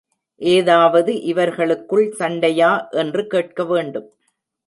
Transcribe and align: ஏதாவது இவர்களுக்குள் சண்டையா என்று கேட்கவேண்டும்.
ஏதாவது 0.41 1.11
இவர்களுக்குள் 1.21 2.07
சண்டையா 2.11 2.71
என்று 2.93 3.27
கேட்கவேண்டும். 3.33 4.09